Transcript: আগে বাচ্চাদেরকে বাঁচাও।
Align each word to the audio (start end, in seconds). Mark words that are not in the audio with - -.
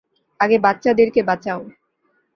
আগে 0.39 0.57
বাচ্চাদেরকে 0.57 1.21
বাঁচাও। 1.23 1.61